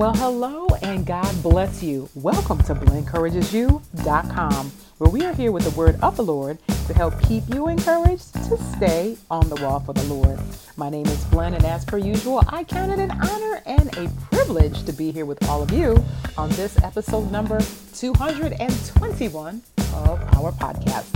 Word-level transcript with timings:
Well, 0.00 0.14
hello 0.14 0.66
and 0.80 1.04
God 1.04 1.42
bless 1.42 1.82
you. 1.82 2.08
Welcome 2.14 2.56
to 2.62 2.74
BlenEncouragesYou.com, 2.74 4.72
where 4.96 5.10
we 5.10 5.26
are 5.26 5.34
here 5.34 5.52
with 5.52 5.64
the 5.64 5.78
word 5.78 5.98
of 6.00 6.16
the 6.16 6.24
Lord 6.24 6.56
to 6.86 6.94
help 6.94 7.20
keep 7.24 7.46
you 7.52 7.68
encouraged 7.68 8.32
to 8.32 8.56
stay 8.56 9.18
on 9.30 9.50
the 9.50 9.56
wall 9.56 9.78
for 9.78 9.92
the 9.92 10.02
Lord. 10.04 10.40
My 10.78 10.88
name 10.88 11.04
is 11.04 11.22
Blen, 11.26 11.52
and 11.52 11.66
as 11.66 11.84
per 11.84 11.98
usual, 11.98 12.42
I 12.48 12.64
count 12.64 12.92
it 12.92 12.98
an 12.98 13.10
honor 13.10 13.62
and 13.66 13.94
a 13.98 14.08
privilege 14.34 14.84
to 14.84 14.94
be 14.94 15.10
here 15.12 15.26
with 15.26 15.46
all 15.50 15.62
of 15.62 15.70
you 15.70 16.02
on 16.38 16.48
this 16.52 16.82
episode 16.82 17.30
number 17.30 17.60
221 17.92 19.62
of 19.76 20.18
our 20.34 20.50
podcast. 20.52 21.14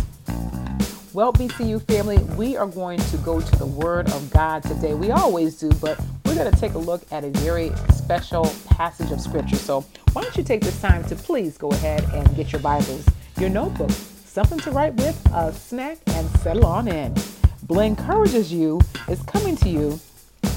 Well, 1.15 1.33
BCU 1.33 1.81
family, 1.87 2.19
we 2.37 2.59
are 2.59 2.67
going 2.67 2.99
to 2.99 3.17
go 3.17 3.41
to 3.41 3.57
the 3.57 3.65
Word 3.65 4.11
of 4.11 4.31
God 4.31 4.63
today. 4.63 4.93
We 4.93 5.11
always 5.11 5.59
do, 5.59 5.71
but 5.81 5.99
we're 6.35 6.43
going 6.43 6.53
to 6.53 6.61
take 6.61 6.75
a 6.75 6.79
look 6.79 7.03
at 7.13 7.23
a 7.23 7.31
very 7.31 7.71
special 7.93 8.53
passage 8.67 9.13
of 9.13 9.21
Scripture. 9.21 9.55
So, 9.55 9.83
why 10.13 10.23
don't 10.23 10.37
you 10.37 10.43
take 10.43 10.63
this 10.63 10.81
time 10.81 11.05
to 11.05 11.15
please 11.15 11.57
go 11.57 11.71
ahead 11.71 12.03
and 12.13 12.35
get 12.35 12.51
your 12.51 12.61
Bibles, 12.61 13.07
your 13.39 13.51
notebook, 13.51 13.93
something 14.25 14.59
to 14.61 14.73
write 14.73 14.95
with, 14.95 15.17
a 15.33 15.53
snack, 15.53 15.99
and 16.09 16.29
settle 16.39 16.67
on 16.67 16.89
in. 16.89 17.15
Blen 17.63 17.91
Encourages 17.91 18.53
You 18.53 18.81
is 19.09 19.23
coming 19.23 19.55
to 19.59 19.69
you 19.69 20.01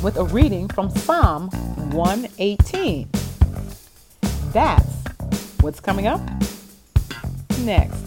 with 0.02 0.17
a 0.17 0.23
reading 0.23 0.67
from 0.67 0.90
Psalm 0.90 1.50
118. 1.91 3.08
That's 4.53 5.03
what's 5.62 5.80
coming 5.80 6.08
up 6.08 6.22
next. 7.59 8.06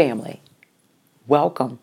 family. 0.00 0.40
Welcome. 1.26 1.78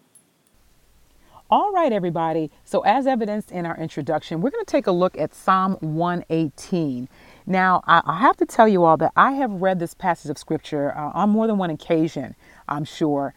All 1.51 1.71
right, 1.71 1.91
everybody. 1.91 2.49
So, 2.65 2.81
as 2.81 3.05
evidenced 3.05 3.51
in 3.51 3.63
our 3.63 3.77
introduction, 3.77 4.41
we're 4.41 4.49
going 4.49 4.65
to 4.65 4.71
take 4.71 4.87
a 4.87 4.91
look 4.91 5.15
at 5.19 5.35
Psalm 5.35 5.77
118. 5.81 7.09
Now, 7.45 7.83
I 7.85 8.17
have 8.17 8.35
to 8.37 8.47
tell 8.47 8.67
you 8.67 8.85
all 8.85 8.97
that 8.97 9.11
I 9.15 9.33
have 9.33 9.51
read 9.51 9.77
this 9.77 9.93
passage 9.93 10.31
of 10.31 10.39
scripture 10.39 10.97
uh, 10.97 11.11
on 11.13 11.29
more 11.29 11.45
than 11.45 11.59
one 11.59 11.69
occasion, 11.69 12.35
I'm 12.67 12.85
sure. 12.85 13.35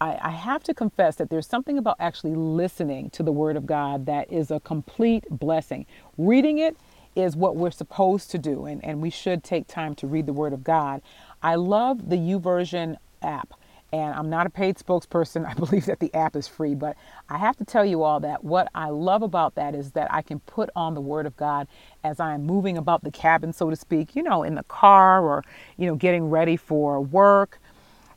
I, 0.00 0.18
I, 0.20 0.30
have 0.30 0.64
to 0.64 0.74
confess 0.74 1.14
that 1.16 1.30
there's 1.30 1.46
something 1.46 1.78
about 1.78 1.94
actually 2.00 2.34
listening 2.34 3.10
to 3.10 3.22
the 3.22 3.30
Word 3.30 3.56
of 3.56 3.64
God 3.64 4.06
that 4.06 4.32
is 4.32 4.50
a 4.50 4.58
complete 4.58 5.24
blessing. 5.30 5.86
Reading 6.18 6.58
it 6.58 6.76
is 7.14 7.36
what 7.36 7.54
we're 7.54 7.70
supposed 7.70 8.32
to 8.32 8.38
do, 8.38 8.66
and, 8.66 8.84
and 8.84 9.00
we 9.00 9.08
should 9.08 9.44
take 9.44 9.68
time 9.68 9.94
to 9.94 10.08
read 10.08 10.26
the 10.26 10.32
Word 10.32 10.52
of 10.52 10.64
God. 10.64 11.00
I 11.44 11.54
love 11.54 12.10
the 12.10 12.16
YouVersion 12.16 12.96
app. 13.22 13.54
And 13.96 14.14
I'm 14.14 14.30
not 14.30 14.46
a 14.46 14.50
paid 14.50 14.76
spokesperson. 14.76 15.46
I 15.50 15.54
believe 15.54 15.86
that 15.86 16.00
the 16.00 16.14
app 16.14 16.36
is 16.36 16.46
free, 16.46 16.74
but 16.74 16.96
I 17.30 17.38
have 17.38 17.56
to 17.56 17.64
tell 17.64 17.84
you 17.84 18.02
all 18.02 18.20
that 18.20 18.44
what 18.44 18.68
I 18.74 18.90
love 18.90 19.22
about 19.22 19.54
that 19.56 19.74
is 19.74 19.92
that 19.92 20.12
I 20.12 20.22
can 20.22 20.40
put 20.40 20.70
on 20.76 20.94
the 20.94 21.00
Word 21.00 21.26
of 21.26 21.36
God 21.36 21.68
as 22.04 22.20
I'm 22.20 22.44
moving 22.44 22.76
about 22.76 23.04
the 23.04 23.10
cabin, 23.10 23.52
so 23.52 23.70
to 23.70 23.76
speak, 23.76 24.14
you 24.14 24.22
know, 24.22 24.42
in 24.42 24.56
the 24.56 24.64
car 24.64 25.24
or, 25.24 25.44
you 25.78 25.86
know, 25.86 25.96
getting 25.96 26.30
ready 26.30 26.56
for 26.58 27.00
work 27.00 27.60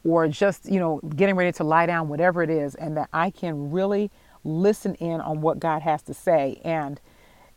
or 0.04 0.28
just, 0.28 0.70
you 0.70 0.80
know, 0.80 1.00
getting 1.16 1.36
ready 1.36 1.54
to 1.54 1.64
lie 1.64 1.86
down, 1.86 2.10
whatever 2.10 2.44
it 2.44 2.50
is, 2.50 2.76
and 2.76 2.98
that 2.98 3.10
I 3.14 3.32
can 3.32 3.72
really 3.72 4.12
listen 4.44 4.96
in 4.96 5.22
on 5.22 5.42
what 5.42 5.60
God 5.60 5.82
has 5.84 6.02
to 6.04 6.14
say. 6.14 6.62
And 6.66 7.00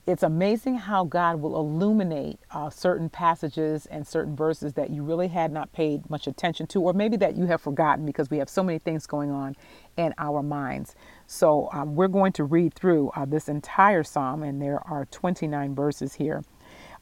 it's 0.04 0.24
amazing 0.24 0.76
how 0.78 1.04
God 1.04 1.40
will 1.40 1.56
illuminate 1.56 2.40
uh, 2.50 2.70
certain 2.70 3.08
passages 3.08 3.86
and 3.86 4.06
certain 4.06 4.34
verses 4.34 4.72
that 4.72 4.90
you 4.90 5.02
really 5.04 5.28
had 5.28 5.52
not 5.52 5.72
paid 5.72 6.10
much 6.10 6.26
attention 6.26 6.66
to, 6.68 6.80
or 6.80 6.92
maybe 6.92 7.16
that 7.18 7.36
you 7.36 7.46
have 7.46 7.60
forgotten 7.60 8.04
because 8.04 8.28
we 8.28 8.38
have 8.38 8.48
so 8.48 8.64
many 8.64 8.80
things 8.80 9.06
going 9.06 9.30
on 9.30 9.54
in 9.96 10.12
our 10.18 10.42
minds. 10.42 10.96
So, 11.28 11.68
um, 11.72 11.94
we're 11.94 12.08
going 12.08 12.32
to 12.32 12.44
read 12.44 12.74
through 12.74 13.10
uh, 13.14 13.26
this 13.26 13.48
entire 13.48 14.02
psalm, 14.02 14.42
and 14.42 14.60
there 14.60 14.80
are 14.88 15.06
29 15.06 15.74
verses 15.74 16.14
here. 16.14 16.42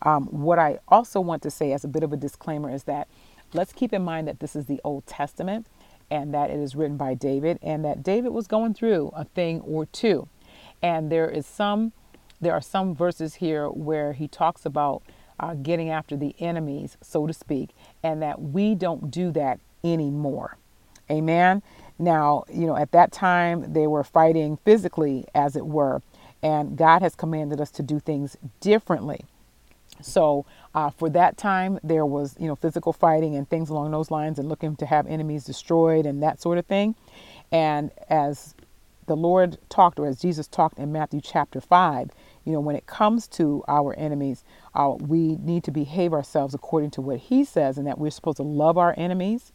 Um, 0.03 0.27
what 0.27 0.59
I 0.59 0.78
also 0.88 1.21
want 1.21 1.43
to 1.43 1.50
say 1.50 1.72
as 1.72 1.84
a 1.84 1.88
bit 1.88 2.03
of 2.03 2.12
a 2.12 2.17
disclaimer 2.19 2.71
is 2.71 2.84
that 2.84 3.09
let's 3.55 3.72
keep 3.72 3.94
in 3.94 4.03
mind 4.03 4.28
that 4.28 4.41
this 4.41 4.55
is 4.55 4.67
the 4.67 4.81
Old 4.84 5.06
Testament 5.06 5.67
and 6.11 6.34
that 6.34 6.50
it 6.50 6.59
is 6.59 6.75
written 6.75 6.97
by 6.97 7.15
David, 7.15 7.59
and 7.62 7.84
that 7.84 8.03
David 8.03 8.31
was 8.31 8.47
going 8.47 8.75
through 8.75 9.11
a 9.15 9.25
thing 9.25 9.61
or 9.61 9.87
two. 9.87 10.28
And 10.82 11.11
there 11.11 11.31
is 11.31 11.47
some 11.47 11.93
there 12.41 12.53
are 12.53 12.61
some 12.61 12.95
verses 12.95 13.37
here 13.37 13.69
where 13.69 14.12
he 14.12 14.28
talks 14.28 14.67
about 14.67 15.03
uh, 15.39 15.55
getting 15.55 15.91
after 15.91 16.17
the 16.17 16.34
enemies, 16.39 16.97
so 17.03 17.27
to 17.27 17.33
speak, 17.33 17.71
and 18.03 18.23
that 18.23 18.41
we 18.41 18.75
don't 18.75 19.11
do 19.11 19.31
that 19.33 19.61
anymore. 19.84 20.56
Amen. 21.11 21.62
Now, 21.99 22.45
you 22.53 22.67
know, 22.67 22.77
at 22.77 22.93
that 22.93 23.12
time 23.12 23.73
they 23.73 23.87
were 23.87 24.05
fighting 24.05 24.59
physically, 24.65 25.27
as 25.34 25.56
it 25.56 25.67
were, 25.67 26.03
and 26.43 26.77
God 26.77 27.03
has 27.03 27.15
commanded 27.15 27.61
us 27.61 27.71
to 27.73 27.83
do 27.83 28.00
things 28.00 28.37
differently. 28.61 29.25
So, 30.03 30.47
uh, 30.75 30.91
for 30.91 31.11
that 31.11 31.37
time, 31.37 31.79
there 31.83 32.06
was, 32.06 32.37
you 32.39 32.47
know, 32.47 32.56
physical 32.56 32.93
fighting 32.93 33.37
and 33.37 33.49
things 33.49 33.69
along 33.69 33.91
those 33.91 34.11
lines, 34.11 34.39
and 34.39 34.49
looking 34.49 34.77
to 34.77 34.87
have 34.87 35.06
enemies 35.06 35.45
destroyed 35.45 36.06
and 36.06 36.23
that 36.23 36.41
sort 36.41 36.59
of 36.59 36.67
thing. 36.67 36.95
And 37.53 37.91
as 38.09 38.55
the 39.06 39.17
Lord 39.17 39.59
talked, 39.69 39.99
or 39.99 40.06
as 40.06 40.21
Jesus 40.21 40.47
talked 40.47 40.79
in 40.79 40.93
Matthew 40.93 41.21
chapter 41.21 41.61
5, 41.61 42.11
you 42.45 42.53
know, 42.53 42.61
when 42.61 42.77
it 42.77 42.87
comes 42.87 43.28
to 43.28 43.62
our 43.69 43.95
enemies, 43.95 44.45
uh, 44.75 44.95
we 44.99 45.37
need 45.37 45.65
to 45.65 45.71
behave 45.71 46.12
ourselves 46.12 46.55
according 46.55 46.91
to 46.93 47.01
what 47.01 47.19
He 47.19 47.45
says, 47.45 47.78
and 47.78 47.87
that 47.87 47.99
we're 47.99 48.11
supposed 48.11 48.39
to 48.39 48.43
love 48.43 48.78
our 48.78 48.95
enemies, 48.97 49.53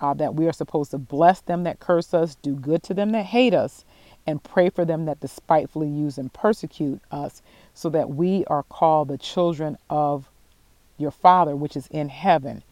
uh, 0.00 0.14
that 0.14 0.34
we 0.34 0.46
are 0.46 0.52
supposed 0.52 0.92
to 0.92 0.98
bless 0.98 1.40
them 1.40 1.64
that 1.64 1.80
curse 1.80 2.14
us, 2.14 2.36
do 2.36 2.54
good 2.54 2.82
to 2.84 2.94
them 2.94 3.10
that 3.12 3.26
hate 3.26 3.54
us, 3.54 3.84
and 4.26 4.42
pray 4.42 4.70
for 4.70 4.84
them 4.84 5.06
that 5.06 5.20
despitefully 5.20 5.88
use 5.88 6.18
and 6.18 6.32
persecute 6.32 7.00
us, 7.10 7.42
so 7.74 7.88
that 7.90 8.10
we 8.10 8.44
are 8.46 8.62
called 8.62 9.08
the 9.08 9.18
children 9.18 9.76
of 9.88 10.30
your 10.98 11.10
Father, 11.10 11.56
which 11.56 11.76
is 11.76 11.88
in 11.88 12.08
heaven. 12.08 12.62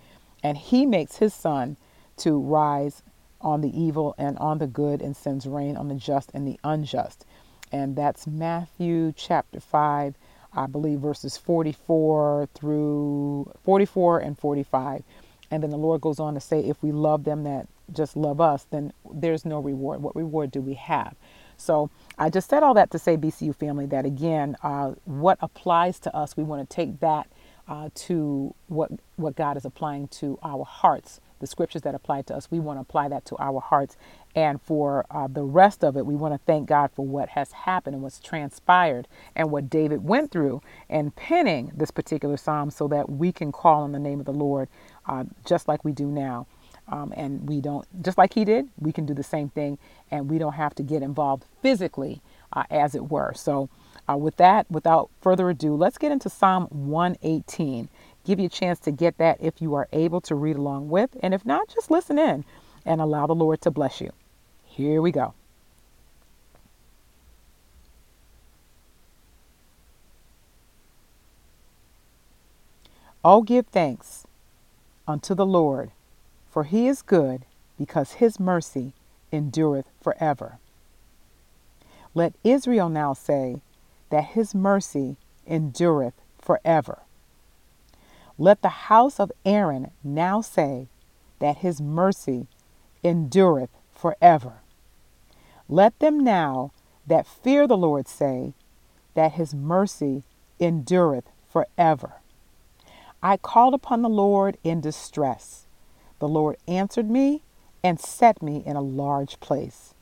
And 0.43 0.57
He 0.57 0.87
makes 0.87 1.17
His 1.17 1.35
sun 1.35 1.77
to 2.19 2.39
rise 2.39 3.03
on 3.41 3.61
the 3.61 3.81
evil 3.81 4.15
and 4.19 4.39
on 4.39 4.59
the 4.59 4.67
good, 4.67 5.03
and 5.03 5.17
sends 5.17 5.47
rain 5.47 5.77
on 5.77 5.89
the 5.89 5.95
just 5.95 6.31
and 6.33 6.47
the 6.47 6.59
unjust 6.63 7.25
and 7.73 7.97
that's 7.97 8.27
Matthew 8.27 9.13
chapter 9.17 9.61
5, 9.61 10.17
I 10.55 10.67
believe 10.67 11.01
verses 11.01 11.37
44 11.37 12.49
through 12.55 13.53
44 13.65 14.21
and 14.21 14.39
45. 14.39 15.03
And 15.51 15.63
then 15.63 15.71
the 15.71 15.79
Lord 15.79 16.01
goes 16.01 16.21
on 16.21 16.35
to 16.35 16.41
say, 16.41 16.61
if 16.61 16.83
we 16.83 16.93
love 16.93 17.25
them 17.25 17.45
that 17.45 17.69
just 17.93 18.17
love 18.17 18.41
us, 18.41 18.67
then 18.71 18.93
there's 19.13 19.45
no 19.45 19.61
reward. 19.61 20.03
What 20.03 20.17
reward 20.17 20.51
do 20.51 20.61
we 20.61 20.75
have? 20.75 21.17
So 21.57 21.91
I 22.19 22.31
just 22.31 22.51
said 22.51 22.63
all 22.63 22.75
that 22.75 22.91
to 22.93 22.99
say, 22.99 23.17
BCU 23.17 23.55
family, 23.55 23.87
that 23.87 24.07
again, 24.07 24.57
uh, 24.63 24.93
what 25.05 25.39
applies 25.41 25.99
to 26.01 26.17
us, 26.17 26.37
we 26.37 26.45
want 26.45 26.69
to 26.69 26.75
take 26.75 27.01
that 27.01 27.29
uh, 27.69 27.91
to 27.95 28.55
what 28.69 28.91
what 29.17 29.37
God 29.37 29.57
is 29.57 29.65
applying 29.65 30.09
to 30.09 30.39
our 30.43 30.65
hearts. 30.65 31.21
The 31.41 31.47
scriptures 31.47 31.83
that 31.83 31.95
apply 31.95 32.23
to 32.23 32.37
us, 32.37 32.51
we 32.51 32.61
want 32.61 32.79
to 32.79 32.83
apply 32.83 33.09
that 33.11 33.25
to 33.27 33.37
our 33.39 33.61
hearts 33.61 33.97
and 34.35 34.61
for 34.63 35.07
uh, 35.11 35.29
the 35.29 35.45
rest 35.45 35.85
of 35.85 35.97
it, 35.97 36.07
we 36.07 36.15
want 36.15 36.35
to 36.35 36.41
thank 36.47 36.69
God 36.69 36.91
for 36.95 37.07
what 37.07 37.31
has 37.31 37.53
happened 37.53 37.95
and 37.95 38.03
what's 38.03 38.21
transpired 38.21 39.09
and 39.35 39.51
what 39.51 39.71
David 39.71 40.05
went 40.05 40.31
through 40.31 40.63
and 40.89 41.15
penning 41.17 41.73
this 41.75 41.91
particular 41.91 42.37
psalm 42.37 42.71
so 42.71 42.89
that 42.89 43.11
we 43.11 43.33
can 43.33 43.53
call 43.53 43.83
on 43.83 43.93
the 43.93 43.99
name 43.99 44.21
of 44.21 44.27
the 44.27 44.33
Lord 44.33 44.69
uh, 45.07 45.25
just 45.45 45.69
like 45.69 45.85
we 45.85 45.93
do 45.93 46.07
now. 46.07 46.47
Um, 46.89 47.13
and 47.17 47.49
we 47.49 47.61
don't, 47.61 47.87
just 48.03 48.19
like 48.19 48.35
he 48.35 48.45
did, 48.45 48.69
we 48.79 48.93
can 48.93 49.07
do 49.07 49.15
the 49.15 49.23
same 49.23 49.51
thing 49.51 49.79
and 50.11 50.31
we 50.31 50.39
don't 50.39 50.55
have 50.55 50.75
to 50.77 50.83
get 50.83 51.03
involved 51.03 51.45
physically, 51.63 52.23
uh, 52.53 52.65
as 52.71 52.95
it 52.95 53.11
were. 53.11 53.33
So, 53.35 53.69
uh, 54.09 54.17
with 54.17 54.37
that, 54.39 54.71
without 54.71 55.11
further 55.21 55.51
ado, 55.51 55.75
let's 55.77 55.99
get 55.99 56.13
into 56.13 56.31
Psalm 56.31 56.65
118. 56.71 57.89
Give 58.25 58.41
you 58.41 58.47
a 58.47 58.51
chance 58.51 58.81
to 58.81 58.91
get 58.91 59.19
that 59.19 59.39
if 59.41 59.61
you 59.63 59.75
are 59.75 59.89
able 59.93 60.21
to 60.23 60.35
read 60.35 60.57
along 60.57 60.89
with. 60.89 61.11
And 61.23 61.35
if 61.35 61.47
not, 61.47 61.69
just 61.69 61.91
listen 61.91 62.19
in 62.19 62.45
and 62.87 63.01
allow 63.01 63.27
the 63.27 63.35
Lord 63.35 63.61
to 63.63 63.71
bless 63.71 64.01
you. 64.01 64.13
Here 64.79 65.03
we 65.03 65.11
go. 65.11 65.35
Oh, 73.25 73.43
give 73.43 73.67
thanks 73.67 74.25
unto 75.09 75.35
the 75.35 75.45
Lord, 75.45 75.91
for 76.49 76.63
he 76.63 76.87
is 76.87 77.03
good, 77.03 77.45
because 77.77 78.13
his 78.13 78.39
mercy 78.39 78.93
endureth 79.33 79.87
forever. 80.01 80.61
Let 82.15 82.35
Israel 82.45 82.89
now 82.89 83.15
say 83.15 83.63
that 84.11 84.27
his 84.27 84.55
mercy 84.55 85.17
endureth 85.45 86.15
forever. 86.41 87.01
Let 88.39 88.63
the 88.63 88.87
house 88.87 89.19
of 89.19 89.33
Aaron 89.45 89.91
now 90.05 90.41
say 90.41 90.87
that 91.41 91.57
his 91.57 91.81
mercy 91.81 92.47
endureth 93.03 93.71
forever. 93.93 94.61
Let 95.69 95.99
them 95.99 96.21
now 96.21 96.73
that 97.07 97.27
fear 97.27 97.67
the 97.67 97.77
Lord 97.77 98.09
say 98.09 98.55
that 99.15 99.33
his 99.33 99.55
mercy 99.55 100.23
endureth 100.59 101.29
forever. 101.51 102.15
I 103.23 103.37
called 103.37 103.75
upon 103.75 104.03
the 104.03 104.09
Lord 104.09 104.57
in 104.63 104.81
distress. 104.81 105.67
The 106.21 106.29
Lord 106.29 106.57
answered 106.67 107.11
me 107.11 107.43
and 107.83 108.01
set 108.01 108.43
me 108.43 108.63
in 108.65 108.77
a 108.77 108.81
large 108.81 109.41
place. 109.41 109.95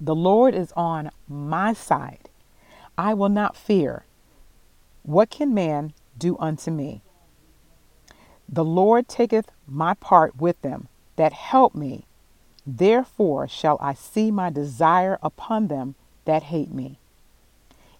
The 0.00 0.14
Lord 0.14 0.54
is 0.54 0.72
on 0.76 1.10
my 1.28 1.72
side. 1.72 2.28
I 2.96 3.14
will 3.14 3.28
not 3.28 3.56
fear. 3.56 4.04
What 5.02 5.30
can 5.30 5.54
man 5.54 5.92
do 6.16 6.36
unto 6.38 6.70
me? 6.70 7.02
The 8.48 8.64
Lord 8.64 9.08
taketh 9.08 9.50
my 9.66 9.94
part 9.94 10.36
with 10.36 10.60
them 10.62 10.88
that 11.16 11.32
help 11.32 11.74
me. 11.74 12.06
Therefore 12.70 13.48
shall 13.48 13.78
I 13.80 13.94
see 13.94 14.30
my 14.30 14.50
desire 14.50 15.18
upon 15.22 15.68
them 15.68 15.94
that 16.26 16.42
hate 16.44 16.70
me. 16.70 16.98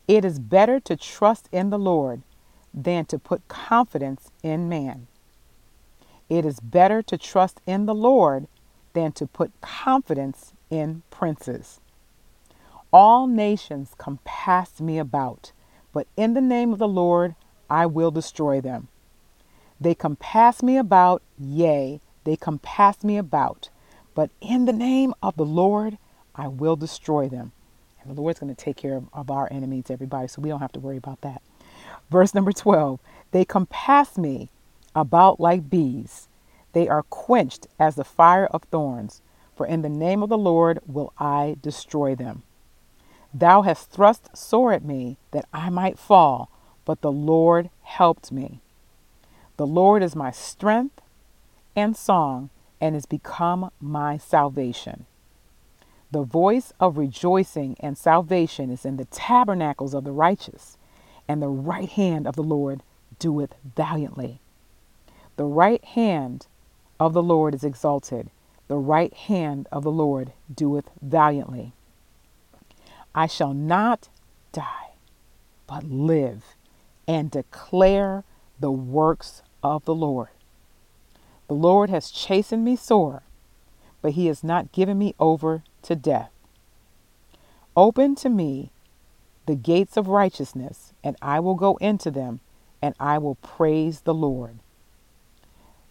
It 0.06 0.26
is 0.26 0.38
better 0.38 0.78
to 0.80 0.94
trust 0.94 1.48
in 1.50 1.70
the 1.70 1.78
Lord 1.78 2.20
than 2.74 3.06
to 3.06 3.18
put 3.18 3.48
confidence 3.48 4.30
in 4.42 4.68
man. 4.68 5.06
It 6.28 6.44
is 6.44 6.60
better 6.60 7.00
to 7.00 7.16
trust 7.16 7.62
in 7.66 7.86
the 7.86 7.94
Lord 7.94 8.46
than 8.92 9.12
to 9.12 9.26
put 9.26 9.58
confidence 9.62 10.52
in 10.68 11.02
princes. 11.08 11.80
All 12.92 13.26
nations 13.26 13.94
compass 13.96 14.82
me 14.82 14.98
about, 14.98 15.52
but 15.94 16.06
in 16.14 16.34
the 16.34 16.42
name 16.42 16.74
of 16.74 16.78
the 16.78 16.86
Lord 16.86 17.36
I 17.70 17.86
will 17.86 18.10
destroy 18.10 18.60
them. 18.60 18.88
They 19.80 19.94
compass 19.94 20.62
me 20.62 20.76
about, 20.76 21.22
yea, 21.38 22.02
they 22.24 22.36
compass 22.36 23.02
me 23.02 23.16
about, 23.16 23.70
but 24.18 24.30
in 24.40 24.64
the 24.64 24.72
name 24.72 25.14
of 25.22 25.36
the 25.36 25.44
Lord 25.44 25.96
I 26.34 26.48
will 26.48 26.74
destroy 26.74 27.28
them. 27.28 27.52
And 28.02 28.16
the 28.16 28.20
Lord's 28.20 28.40
going 28.40 28.52
to 28.52 28.60
take 28.60 28.76
care 28.76 28.96
of, 28.96 29.04
of 29.12 29.30
our 29.30 29.46
enemies, 29.48 29.92
everybody, 29.92 30.26
so 30.26 30.42
we 30.42 30.48
don't 30.48 30.58
have 30.58 30.72
to 30.72 30.80
worry 30.80 30.96
about 30.96 31.20
that. 31.20 31.40
Verse 32.10 32.34
number 32.34 32.50
12 32.50 32.98
They 33.30 33.44
compass 33.44 34.18
me 34.18 34.48
about 34.92 35.38
like 35.38 35.70
bees. 35.70 36.26
They 36.72 36.88
are 36.88 37.04
quenched 37.04 37.68
as 37.78 37.94
the 37.94 38.02
fire 38.02 38.46
of 38.46 38.64
thorns, 38.64 39.22
for 39.56 39.64
in 39.64 39.82
the 39.82 39.88
name 39.88 40.24
of 40.24 40.30
the 40.30 40.36
Lord 40.36 40.80
will 40.84 41.12
I 41.20 41.54
destroy 41.62 42.16
them. 42.16 42.42
Thou 43.32 43.62
hast 43.62 43.92
thrust 43.92 44.36
sore 44.36 44.72
at 44.72 44.84
me 44.84 45.16
that 45.30 45.46
I 45.52 45.70
might 45.70 45.96
fall, 45.96 46.50
but 46.84 47.02
the 47.02 47.12
Lord 47.12 47.70
helped 47.82 48.32
me. 48.32 48.58
The 49.58 49.66
Lord 49.66 50.02
is 50.02 50.16
my 50.16 50.32
strength 50.32 51.00
and 51.76 51.96
song, 51.96 52.50
and 52.80 52.96
is 52.96 53.06
become 53.06 53.70
my 53.80 54.16
salvation. 54.16 55.06
The 56.10 56.22
voice 56.22 56.72
of 56.80 56.96
rejoicing 56.96 57.76
and 57.80 57.98
salvation 57.98 58.70
is 58.70 58.84
in 58.86 58.96
the 58.96 59.04
tabernacles 59.06 59.94
of 59.94 60.04
the 60.04 60.12
righteous 60.12 60.78
and 61.28 61.42
the 61.42 61.48
right 61.48 61.88
hand 61.88 62.26
of 62.26 62.34
the 62.34 62.42
Lord 62.42 62.82
doeth 63.19 63.54
valiantly. 63.76 64.40
The 65.36 65.44
right 65.44 65.84
hand 65.84 66.46
of 66.98 67.12
the 67.12 67.22
Lord 67.22 67.54
is 67.54 67.62
exalted, 67.62 68.30
the 68.69 68.78
right 68.78 69.12
hand 69.12 69.69
of 69.70 69.84
the 69.84 69.90
Lord 69.90 70.32
doeth 70.52 70.90
valiantly. 71.02 71.72
I 73.14 73.26
shall 73.26 73.54
not 73.54 74.08
die, 74.52 74.92
but 75.66 75.84
live 75.84 76.56
and 77.06 77.30
declare 77.30 78.25
the 78.58 78.70
works 78.70 79.42
of 79.62 79.84
the 79.84 79.94
Lord. 79.94 80.28
The 81.48 81.54
Lord 81.54 81.90
has 81.90 82.10
chastened 82.10 82.64
me 82.64 82.76
sore, 82.76 83.22
but 84.00 84.12
he 84.12 84.26
has 84.26 84.44
not 84.44 84.72
given 84.72 84.98
me 84.98 85.14
over 85.18 85.64
to 85.82 85.96
death. 85.96 86.30
Open 87.76 88.14
to 88.16 88.28
me 88.28 88.70
the 89.46 89.54
gates 89.54 89.96
of 89.96 90.08
righteousness, 90.08 90.92
and 91.02 91.16
I 91.22 91.40
will 91.40 91.54
go 91.54 91.76
into 91.76 92.10
them, 92.10 92.40
and 92.82 92.94
I 93.00 93.16
will 93.18 93.36
praise 93.36 94.00
the 94.00 94.14
Lord. 94.14 94.58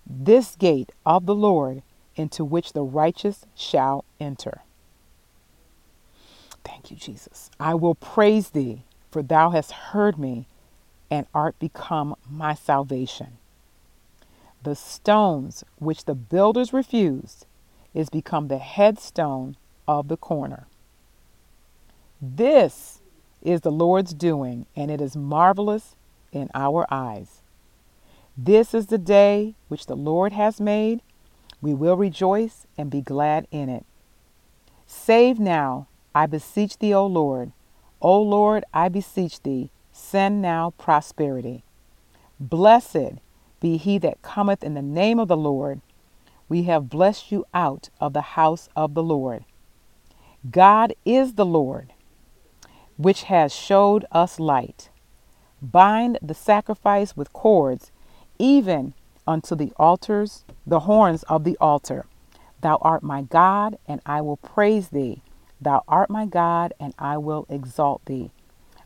This 0.05 0.55
gate 0.55 0.91
of 1.05 1.25
the 1.25 1.35
Lord 1.35 1.81
into 2.15 2.45
which 2.45 2.73
the 2.73 2.83
righteous 2.83 3.45
shall 3.55 4.05
enter. 4.19 4.61
Thank 6.63 6.91
you, 6.91 6.97
Jesus. 6.97 7.49
I 7.59 7.73
will 7.73 7.95
praise 7.95 8.51
thee, 8.51 8.83
for 9.09 9.23
thou 9.23 9.49
hast 9.49 9.71
heard 9.71 10.19
me 10.19 10.47
and 11.09 11.25
art 11.33 11.57
become 11.59 12.15
my 12.29 12.53
salvation. 12.53 13.37
The 14.63 14.75
stones 14.75 15.63
which 15.77 16.05
the 16.05 16.15
builders 16.15 16.73
refused 16.73 17.45
is 17.93 18.09
become 18.09 18.47
the 18.47 18.57
headstone 18.57 19.55
of 19.87 20.07
the 20.07 20.17
corner. 20.17 20.67
This 22.21 23.01
is 23.41 23.61
the 23.61 23.71
Lord's 23.71 24.13
doing, 24.13 24.65
and 24.75 24.91
it 24.91 24.99
is 24.99 25.15
marvelous 25.15 25.95
in 26.31 26.49
our 26.53 26.85
eyes. 26.91 27.41
This 28.37 28.73
is 28.73 28.87
the 28.87 28.97
day 28.97 29.55
which 29.67 29.85
the 29.85 29.95
Lord 29.95 30.33
has 30.33 30.59
made. 30.59 31.01
We 31.61 31.73
will 31.73 31.95
rejoice 31.95 32.67
and 32.77 32.91
be 32.91 33.01
glad 33.01 33.47
in 33.51 33.69
it. 33.69 33.85
Save 34.85 35.39
now, 35.39 35.87
I 36.13 36.25
beseech 36.25 36.77
thee, 36.77 36.93
O 36.93 37.05
Lord. 37.05 37.51
O 38.01 38.21
Lord, 38.21 38.63
I 38.73 38.89
beseech 38.89 39.41
thee, 39.41 39.71
send 39.91 40.41
now 40.41 40.73
prosperity. 40.77 41.63
Blessed 42.39 43.19
be 43.59 43.77
he 43.77 43.97
that 43.99 44.21
cometh 44.21 44.63
in 44.63 44.73
the 44.73 44.81
name 44.81 45.19
of 45.19 45.27
the 45.27 45.37
Lord. 45.37 45.81
We 46.49 46.63
have 46.63 46.89
blessed 46.89 47.31
you 47.31 47.45
out 47.53 47.89
of 47.99 48.13
the 48.13 48.21
house 48.21 48.69
of 48.75 48.93
the 48.93 49.03
Lord. 49.03 49.45
God 50.49 50.93
is 51.05 51.33
the 51.33 51.45
Lord 51.45 51.93
which 52.97 53.23
has 53.23 53.53
showed 53.53 54.05
us 54.11 54.39
light. 54.39 54.89
Bind 55.61 56.19
the 56.21 56.33
sacrifice 56.33 57.15
with 57.15 57.31
cords, 57.31 57.91
even 58.37 58.93
unto 59.25 59.55
the 59.55 59.71
altars, 59.77 60.43
the 60.65 60.81
horns 60.81 61.23
of 61.23 61.43
the 61.43 61.57
altar. 61.61 62.05
Thou 62.61 62.77
art 62.81 63.03
my 63.03 63.21
God, 63.21 63.77
and 63.87 64.01
I 64.05 64.21
will 64.21 64.37
praise 64.37 64.89
thee. 64.89 65.21
Thou 65.61 65.83
art 65.87 66.09
my 66.09 66.25
God, 66.25 66.73
and 66.79 66.93
I 66.97 67.17
will 67.17 67.45
exalt 67.49 68.03
thee. 68.05 68.31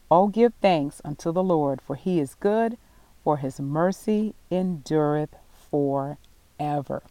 O 0.10 0.28
give 0.28 0.54
thanks 0.62 1.02
unto 1.06 1.32
the 1.32 1.44
Lord, 1.44 1.82
for 1.82 1.96
he 1.96 2.20
is 2.20 2.36
good, 2.36 2.78
for 3.24 3.38
his 3.38 3.60
mercy 3.60 4.34
endureth 4.50 5.36
forever. 5.70 7.04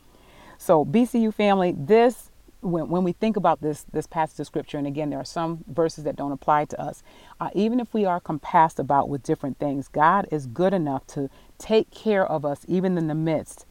So, 0.58 0.84
BCU 0.84 1.32
family, 1.32 1.74
this 1.76 2.30
when, 2.60 2.90
when 2.90 3.04
we 3.04 3.12
think 3.12 3.36
about 3.36 3.62
this 3.62 3.86
this 3.92 4.06
passage 4.06 4.38
of 4.38 4.46
scripture 4.46 4.76
and 4.76 4.86
again 4.86 5.08
there 5.08 5.18
are 5.18 5.24
some 5.24 5.64
verses 5.66 6.04
that 6.04 6.14
don't 6.14 6.32
apply 6.32 6.66
to 6.66 6.78
us 6.78 7.02
uh, 7.40 7.48
even 7.54 7.80
if 7.80 7.94
we 7.94 8.04
are 8.04 8.20
compassed 8.20 8.78
about 8.78 9.08
with 9.08 9.22
different 9.22 9.58
things 9.58 9.88
god 9.88 10.28
is 10.30 10.46
good 10.46 10.74
enough 10.74 11.06
to 11.06 11.30
take 11.58 11.90
care 11.90 12.26
of 12.26 12.44
us 12.44 12.66
even 12.68 12.98
in 12.98 13.06
the 13.06 13.14
midst 13.14 13.64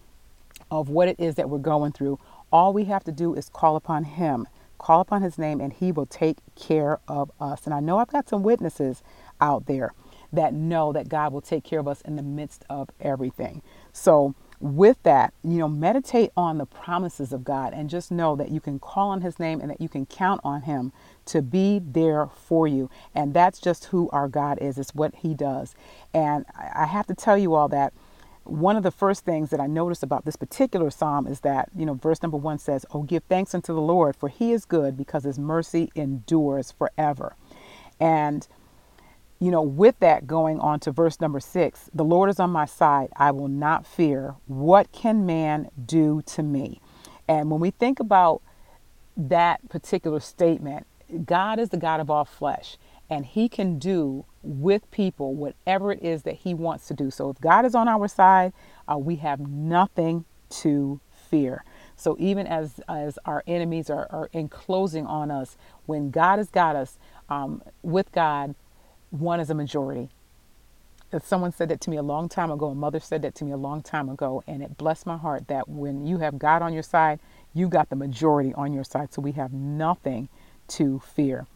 of 0.71 0.89
what 0.89 1.07
it 1.07 1.19
is 1.19 1.35
that 1.35 1.49
we're 1.49 1.57
going 1.57 1.91
through. 1.91 2.19
All 2.51 2.73
we 2.73 2.85
have 2.85 3.03
to 3.05 3.11
do 3.11 3.33
is 3.33 3.49
call 3.49 3.75
upon 3.75 4.03
him 4.05 4.47
call 4.77 5.01
upon 5.01 5.21
his 5.21 5.37
name 5.37 5.59
and 5.59 5.73
he 5.73 5.91
will 5.91 6.05
take 6.05 6.37
care 6.55 6.99
of 7.07 7.29
us. 7.39 7.65
And 7.65 7.73
i 7.73 7.81
know 7.81 7.97
i've 7.97 8.07
got 8.07 8.29
some 8.29 8.43
witnesses 8.43 9.03
out 9.41 9.65
there 9.65 9.93
that 10.31 10.53
know 10.53 10.91
that 10.93 11.09
god 11.09 11.33
will 11.33 11.41
take 11.41 11.63
care 11.63 11.79
of 11.79 11.87
us 11.87 12.01
in 12.01 12.15
the 12.15 12.23
midst 12.23 12.63
of 12.69 12.89
everything 12.99 13.61
so 13.93 14.35
with 14.59 15.01
that, 15.03 15.33
you 15.43 15.57
know, 15.57 15.67
meditate 15.67 16.31
on 16.35 16.57
the 16.57 16.65
promises 16.65 17.31
of 17.31 17.43
God 17.43 17.73
and 17.73 17.89
just 17.89 18.11
know 18.11 18.35
that 18.35 18.51
you 18.51 18.59
can 18.59 18.77
call 18.79 19.09
on 19.09 19.21
His 19.21 19.39
name 19.39 19.61
and 19.61 19.69
that 19.69 19.79
you 19.79 19.87
can 19.87 20.05
count 20.05 20.41
on 20.43 20.63
Him 20.63 20.91
to 21.25 21.41
be 21.41 21.79
there 21.79 22.27
for 22.27 22.67
you. 22.67 22.89
And 23.15 23.33
that's 23.33 23.59
just 23.59 23.85
who 23.85 24.09
our 24.11 24.27
God 24.27 24.57
is, 24.59 24.77
it's 24.77 24.93
what 24.93 25.15
He 25.15 25.33
does. 25.33 25.75
And 26.13 26.45
I 26.57 26.85
have 26.85 27.07
to 27.07 27.15
tell 27.15 27.37
you 27.37 27.53
all 27.53 27.69
that 27.69 27.93
one 28.43 28.75
of 28.75 28.83
the 28.83 28.91
first 28.91 29.23
things 29.25 29.51
that 29.51 29.59
I 29.59 29.67
noticed 29.67 30.03
about 30.03 30.25
this 30.25 30.35
particular 30.35 30.89
psalm 30.89 31.27
is 31.27 31.41
that, 31.41 31.69
you 31.75 31.85
know, 31.85 31.93
verse 31.93 32.21
number 32.21 32.37
one 32.37 32.57
says, 32.57 32.85
Oh, 32.91 33.03
give 33.03 33.23
thanks 33.29 33.53
unto 33.53 33.73
the 33.73 33.81
Lord, 33.81 34.15
for 34.15 34.27
he 34.27 34.51
is 34.51 34.65
good 34.65 34.97
because 34.97 35.23
his 35.23 35.39
mercy 35.39 35.91
endures 35.95 36.71
forever. 36.71 37.35
And, 37.99 38.47
you 39.39 39.51
know, 39.51 39.61
with 39.61 39.99
that 39.99 40.27
going 40.27 40.59
on 40.59 40.79
to 40.81 40.91
verse 40.91 41.21
number 41.21 41.39
six, 41.39 41.89
the 41.93 42.05
Lord 42.05 42.29
is 42.29 42.39
on 42.39 42.51
my 42.51 42.65
side. 42.65 43.09
I 43.15 43.31
will 43.31 43.47
not 43.47 43.87
fear. 43.87 44.35
What 44.47 44.91
can 44.91 45.25
man 45.25 45.69
do 45.85 46.21
to 46.27 46.43
me? 46.43 46.81
And 47.27 47.51
when 47.51 47.61
we 47.61 47.71
think 47.71 47.99
about 47.99 48.41
that 49.17 49.67
particular 49.69 50.19
statement, 50.19 50.87
God 51.25 51.59
is 51.59 51.69
the 51.69 51.77
God 51.77 51.99
of 51.99 52.09
all 52.09 52.25
flesh, 52.25 52.77
and 53.09 53.25
he 53.25 53.49
can 53.49 53.79
do 53.79 54.25
with 54.43 54.89
people 54.91 55.35
whatever 55.35 55.91
it 55.91 56.03
is 56.03 56.23
that 56.23 56.35
he 56.35 56.53
wants 56.53 56.87
to 56.87 56.93
do. 56.93 57.11
So 57.11 57.29
if 57.29 57.41
God 57.41 57.65
is 57.65 57.75
on 57.75 57.87
our 57.87 58.07
side, 58.07 58.53
uh, 58.91 58.97
we 58.97 59.17
have 59.17 59.39
nothing 59.39 60.25
to 60.49 61.01
fear. 61.11 61.63
So 61.95 62.15
even 62.19 62.47
as 62.47 62.79
as 62.87 63.19
our 63.25 63.43
enemies 63.47 63.89
are, 63.89 64.07
are 64.09 64.29
enclosing 64.33 65.05
on 65.05 65.31
us, 65.31 65.57
when 65.85 66.11
God 66.11 66.37
has 66.39 66.49
got 66.49 66.75
us 66.75 66.97
um, 67.29 67.61
with 67.83 68.11
God, 68.11 68.55
one 69.11 69.39
is 69.39 69.49
a 69.49 69.55
majority. 69.55 70.09
Someone 71.23 71.51
said 71.51 71.69
that 71.69 71.81
to 71.81 71.89
me 71.89 71.97
a 71.97 72.03
long 72.03 72.29
time 72.29 72.51
ago, 72.51 72.67
a 72.67 72.75
mother 72.75 72.99
said 72.99 73.23
that 73.23 73.33
to 73.35 73.43
me 73.43 73.51
a 73.51 73.57
long 73.57 73.81
time 73.81 74.09
ago, 74.09 74.43
and 74.45 74.61
it 74.61 74.77
blessed 74.77 75.07
my 75.07 75.17
heart 75.17 75.47
that 75.47 75.67
when 75.67 76.05
you 76.05 76.19
have 76.19 76.37
God 76.37 76.61
on 76.61 76.71
your 76.71 76.83
side, 76.83 77.19
you 77.53 77.67
got 77.67 77.89
the 77.89 77.95
majority 77.95 78.53
on 78.53 78.73
your 78.73 78.83
side. 78.83 79.11
So 79.11 79.21
we 79.21 79.31
have 79.31 79.51
nothing 79.51 80.29
to 80.69 80.99
fear. 80.99 81.47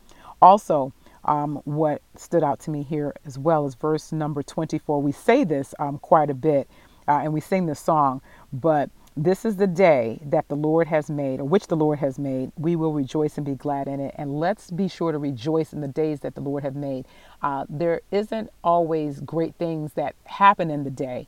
Also, 0.42 0.92
um, 1.26 1.62
what 1.66 2.02
stood 2.16 2.44
out 2.44 2.60
to 2.62 2.72
me 2.72 2.82
here 2.82 3.14
as 3.26 3.38
well 3.38 3.66
is 3.68 3.76
verse 3.76 4.12
number 4.12 4.42
24. 4.42 5.02
We 5.02 5.12
say 5.12 5.44
this 5.44 5.76
um, 5.80 6.00
quite 6.00 6.30
a 6.30 6.34
bit 6.34 6.68
uh, 7.08 7.20
and 7.24 7.34
we 7.34 7.42
sing 7.42 7.66
this 7.66 7.80
song, 7.80 8.22
but 8.52 8.90
this 9.16 9.46
is 9.46 9.58
the 9.58 9.68
day 9.68 10.20
that 10.26 10.48
the 10.48 10.56
Lord 10.56 10.88
has 10.88 11.10
made, 11.10 11.40
or 11.40 11.44
which 11.44 11.68
the 11.68 11.76
Lord 11.76 12.00
has 12.00 12.18
made. 12.18 12.52
We 12.58 12.76
will 12.76 12.94
rejoice 12.94 13.38
and 13.38 13.46
be 13.46 13.56
glad 13.56 13.88
in 13.88 14.00
it. 14.00 14.16
And 14.18 14.40
let's 14.40 14.72
be 14.72 14.88
sure 14.88 15.12
to 15.12 15.20
rejoice 15.20 15.72
in 15.72 15.82
the 15.82 15.88
days 15.88 16.22
that 16.22 16.36
the 16.36 16.42
Lord 16.42 16.64
have 16.64 16.76
made. 16.76 17.06
Uh, 17.42 17.66
there 17.70 18.02
isn't 18.12 18.50
always 18.64 19.20
great 19.22 19.56
things 19.56 19.94
that 19.94 20.16
happen 20.26 20.72
in 20.72 20.84
the 20.84 20.90
day, 20.90 21.28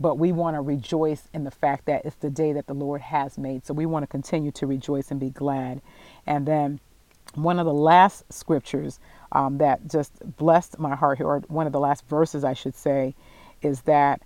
but 0.00 0.18
we 0.18 0.32
want 0.32 0.56
to 0.56 0.60
rejoice 0.60 1.28
in 1.32 1.44
the 1.44 1.50
fact 1.50 1.86
that 1.86 2.04
it's 2.04 2.16
the 2.16 2.30
day 2.30 2.52
that 2.52 2.66
the 2.66 2.74
Lord 2.74 3.00
has 3.00 3.38
made. 3.38 3.64
So 3.64 3.74
we 3.74 3.86
want 3.86 4.02
to 4.02 4.08
continue 4.08 4.50
to 4.52 4.66
rejoice 4.66 5.10
and 5.10 5.20
be 5.20 5.30
glad. 5.30 5.82
And 6.26 6.46
then 6.46 6.80
one 7.34 7.60
of 7.60 7.66
the 7.66 7.72
last 7.72 8.24
scriptures 8.32 8.98
um, 9.30 9.58
that 9.58 9.86
just 9.88 10.12
blessed 10.36 10.80
my 10.80 10.96
heart 10.96 11.18
here, 11.18 11.28
or 11.28 11.40
one 11.46 11.66
of 11.66 11.72
the 11.72 11.80
last 11.80 12.08
verses, 12.08 12.42
I 12.42 12.54
should 12.54 12.74
say, 12.74 13.14
is 13.62 13.82
that 13.82 14.22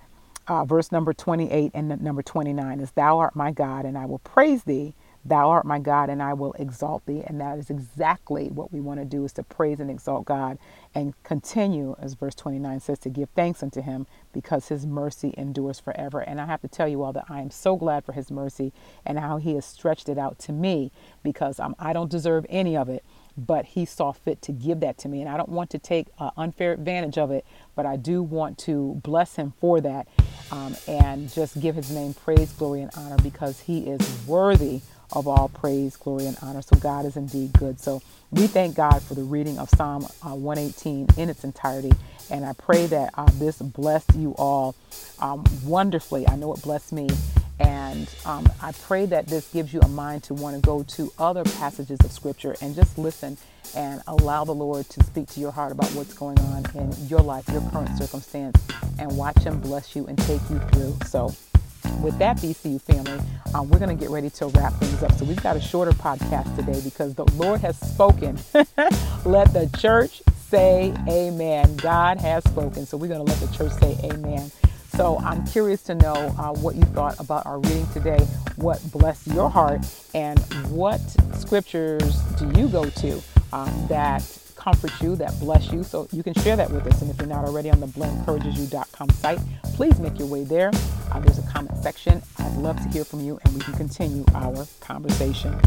uh, 0.46 0.64
verse 0.64 0.92
number 0.92 1.12
28 1.12 1.72
and 1.74 2.00
number 2.02 2.22
29 2.22 2.80
is, 2.80 2.92
Thou 2.92 3.18
art 3.18 3.36
my 3.36 3.50
God, 3.50 3.84
and 3.84 3.98
I 3.98 4.06
will 4.06 4.18
praise 4.20 4.64
thee 4.64 4.94
Thou 5.26 5.48
art 5.48 5.64
my 5.64 5.78
God, 5.78 6.10
and 6.10 6.22
I 6.22 6.34
will 6.34 6.52
exalt 6.54 7.06
thee. 7.06 7.22
And 7.26 7.40
that 7.40 7.58
is 7.58 7.70
exactly 7.70 8.48
what 8.48 8.72
we 8.72 8.80
want 8.80 9.00
to 9.00 9.06
do 9.06 9.24
is 9.24 9.32
to 9.34 9.42
praise 9.42 9.80
and 9.80 9.90
exalt 9.90 10.26
God 10.26 10.58
and 10.94 11.14
continue, 11.22 11.96
as 11.98 12.12
verse 12.14 12.34
29 12.34 12.80
says, 12.80 12.98
to 13.00 13.08
give 13.08 13.30
thanks 13.30 13.62
unto 13.62 13.80
him 13.80 14.06
because 14.34 14.68
his 14.68 14.86
mercy 14.86 15.34
endures 15.38 15.80
forever. 15.80 16.20
And 16.20 16.40
I 16.40 16.46
have 16.46 16.60
to 16.60 16.68
tell 16.68 16.88
you 16.88 17.02
all 17.02 17.14
that 17.14 17.24
I 17.30 17.40
am 17.40 17.50
so 17.50 17.76
glad 17.76 18.04
for 18.04 18.12
his 18.12 18.30
mercy 18.30 18.72
and 19.06 19.18
how 19.18 19.38
he 19.38 19.54
has 19.54 19.64
stretched 19.64 20.10
it 20.10 20.18
out 20.18 20.38
to 20.40 20.52
me 20.52 20.92
because 21.22 21.58
um, 21.58 21.74
I 21.78 21.94
don't 21.94 22.10
deserve 22.10 22.44
any 22.50 22.76
of 22.76 22.90
it 22.90 23.02
but 23.36 23.64
he 23.66 23.84
saw 23.84 24.12
fit 24.12 24.42
to 24.42 24.52
give 24.52 24.80
that 24.80 24.98
to 24.98 25.08
me. 25.08 25.20
And 25.20 25.28
I 25.28 25.36
don't 25.36 25.48
want 25.48 25.70
to 25.70 25.78
take 25.78 26.08
uh, 26.18 26.30
unfair 26.36 26.72
advantage 26.72 27.18
of 27.18 27.30
it, 27.30 27.44
but 27.74 27.86
I 27.86 27.96
do 27.96 28.22
want 28.22 28.58
to 28.60 29.00
bless 29.02 29.36
him 29.36 29.52
for 29.60 29.80
that 29.80 30.08
um, 30.50 30.76
and 30.86 31.32
just 31.32 31.60
give 31.60 31.76
his 31.76 31.90
name 31.90 32.14
praise, 32.14 32.52
glory, 32.52 32.82
and 32.82 32.90
honor 32.96 33.16
because 33.22 33.60
he 33.60 33.80
is 33.80 34.00
worthy 34.26 34.80
of 35.12 35.28
all 35.28 35.48
praise, 35.48 35.96
glory, 35.96 36.26
and 36.26 36.36
honor. 36.42 36.62
So 36.62 36.76
God 36.78 37.06
is 37.06 37.16
indeed 37.16 37.52
good. 37.52 37.80
So 37.80 38.02
we 38.30 38.46
thank 38.46 38.74
God 38.74 39.02
for 39.02 39.14
the 39.14 39.22
reading 39.22 39.58
of 39.58 39.70
Psalm 39.70 40.06
uh, 40.22 40.34
118 40.34 41.08
in 41.16 41.30
its 41.30 41.44
entirety. 41.44 41.92
And 42.30 42.44
I 42.44 42.52
pray 42.54 42.86
that 42.86 43.10
uh, 43.14 43.30
this 43.34 43.58
blessed 43.58 44.14
you 44.16 44.34
all 44.38 44.74
um, 45.20 45.44
wonderfully. 45.64 46.26
I 46.28 46.36
know 46.36 46.52
it 46.54 46.62
blessed 46.62 46.92
me. 46.92 47.08
And 47.94 48.08
um, 48.26 48.48
I 48.60 48.72
pray 48.72 49.06
that 49.06 49.28
this 49.28 49.52
gives 49.52 49.72
you 49.72 49.80
a 49.80 49.88
mind 49.88 50.24
to 50.24 50.34
want 50.34 50.56
to 50.56 50.60
go 50.60 50.82
to 50.82 51.12
other 51.16 51.44
passages 51.44 52.00
of 52.00 52.10
Scripture 52.10 52.56
and 52.60 52.74
just 52.74 52.98
listen 52.98 53.38
and 53.76 54.02
allow 54.08 54.44
the 54.44 54.54
Lord 54.54 54.88
to 54.90 55.04
speak 55.04 55.28
to 55.28 55.40
your 55.40 55.52
heart 55.52 55.70
about 55.70 55.88
what's 55.90 56.12
going 56.12 56.38
on 56.40 56.64
in 56.74 56.92
your 57.06 57.20
life, 57.20 57.48
your 57.50 57.62
current 57.70 57.96
circumstance, 57.96 58.60
and 58.98 59.16
watch 59.16 59.38
Him 59.38 59.60
bless 59.60 59.94
you 59.94 60.06
and 60.06 60.18
take 60.18 60.40
you 60.50 60.58
through. 60.72 60.96
So, 61.06 61.32
with 62.02 62.18
that, 62.18 62.38
BCU 62.38 62.80
family, 62.80 63.20
um, 63.54 63.68
we're 63.68 63.78
going 63.78 63.96
to 63.96 64.00
get 64.00 64.10
ready 64.10 64.30
to 64.30 64.46
wrap 64.46 64.72
things 64.74 65.02
up. 65.02 65.12
So 65.12 65.24
we've 65.24 65.42
got 65.42 65.56
a 65.56 65.60
shorter 65.60 65.92
podcast 65.92 66.56
today 66.56 66.80
because 66.82 67.14
the 67.14 67.26
Lord 67.34 67.60
has 67.60 67.78
spoken. 67.78 68.38
let 69.24 69.52
the 69.52 69.70
church 69.78 70.22
say 70.48 70.92
amen. 71.08 71.76
God 71.76 72.18
has 72.18 72.42
spoken. 72.44 72.86
So 72.86 72.96
we're 72.96 73.08
going 73.08 73.24
to 73.24 73.30
let 73.30 73.38
the 73.38 73.56
church 73.56 73.72
say 73.72 73.96
amen. 74.02 74.50
So 74.96 75.18
I'm 75.18 75.44
curious 75.46 75.82
to 75.84 75.94
know 75.96 76.14
uh, 76.38 76.52
what 76.54 76.76
you 76.76 76.82
thought 76.82 77.18
about 77.18 77.46
our 77.46 77.58
reading 77.58 77.86
today, 77.92 78.20
what 78.56 78.80
blessed 78.92 79.26
your 79.28 79.50
heart, 79.50 79.80
and 80.14 80.38
what 80.70 81.00
scriptures 81.34 82.14
do 82.38 82.46
you 82.56 82.68
go 82.68 82.88
to 82.88 83.20
um, 83.52 83.86
that 83.88 84.22
comfort 84.54 84.92
you, 85.02 85.16
that 85.16 85.38
bless 85.40 85.72
you. 85.72 85.82
So 85.82 86.06
you 86.12 86.22
can 86.22 86.32
share 86.34 86.56
that 86.56 86.70
with 86.70 86.86
us. 86.86 87.02
And 87.02 87.10
if 87.10 87.18
you're 87.18 87.26
not 87.26 87.44
already 87.44 87.70
on 87.70 87.80
the 87.80 87.86
blenencouragesyou.com 87.88 89.10
site, 89.10 89.40
please 89.74 89.98
make 89.98 90.18
your 90.18 90.28
way 90.28 90.44
there. 90.44 90.70
Uh, 91.10 91.18
there's 91.18 91.38
a 91.38 91.46
comment 91.48 91.76
section. 91.82 92.22
I'd 92.38 92.56
love 92.56 92.80
to 92.80 92.88
hear 92.88 93.04
from 93.04 93.20
you 93.20 93.40
and 93.44 93.52
we 93.52 93.60
can 93.60 93.74
continue 93.74 94.24
our 94.32 94.66
conversation. 94.80 95.60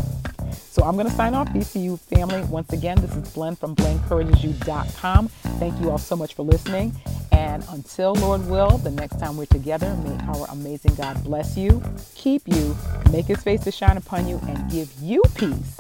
So 0.51 0.83
I'm 0.83 0.93
going 0.95 1.07
to 1.07 1.13
sign 1.13 1.33
off, 1.33 1.49
BCU 1.49 1.99
family. 1.99 2.41
Once 2.45 2.71
again, 2.71 2.99
this 3.01 3.13
is 3.15 3.29
Blen 3.33 3.55
from 3.57 3.75
blenencouragesyou.com. 3.75 5.27
Thank 5.27 5.81
you 5.81 5.91
all 5.91 5.97
so 5.97 6.15
much 6.15 6.33
for 6.33 6.43
listening. 6.43 6.95
And 7.37 7.63
until 7.69 8.15
Lord 8.15 8.47
will, 8.47 8.79
the 8.79 8.89
next 8.89 9.19
time 9.19 9.37
we're 9.37 9.45
together, 9.45 9.95
may 9.97 10.17
our 10.25 10.47
amazing 10.49 10.95
God 10.95 11.23
bless 11.23 11.55
you, 11.55 11.83
keep 12.15 12.47
you, 12.47 12.75
make 13.11 13.25
his 13.25 13.43
face 13.43 13.63
to 13.65 13.71
shine 13.71 13.95
upon 13.95 14.27
you, 14.27 14.41
and 14.47 14.71
give 14.71 14.91
you 14.99 15.21
peace 15.35 15.77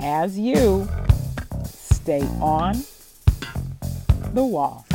as 0.00 0.38
you 0.38 0.88
stay 1.66 2.22
on 2.40 2.82
the 4.32 4.42
wall. 4.42 4.86